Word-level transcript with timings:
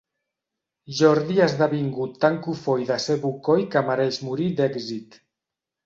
Jordi 0.99 1.37
ha 1.41 1.49
esdevingut 1.53 2.17
tan 2.27 2.41
cofoi 2.49 2.89
de 2.91 2.99
ser 3.07 3.21
bocoi 3.29 3.71
que 3.77 3.87
mereix 3.93 4.23
morir 4.31 4.53
d'èxit. 4.61 5.25